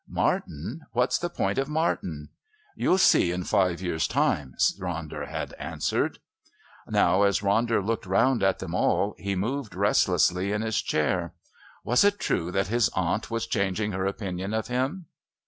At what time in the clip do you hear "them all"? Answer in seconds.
8.57-9.13